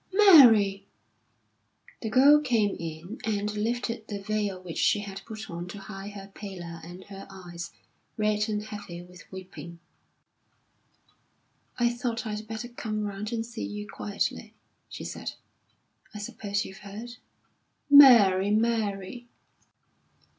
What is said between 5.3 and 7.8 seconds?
on to hide her pallor and her eyes,